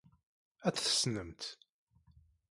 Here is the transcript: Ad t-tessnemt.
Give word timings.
Ad 0.67 0.73
t-tessnemt. 0.75 1.41